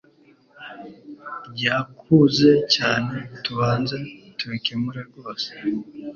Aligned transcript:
byakuze 1.53 2.51
cyane 2.75 3.15
tubanze 3.43 3.97
tubikemure 4.37 4.99
rwose 5.09 5.49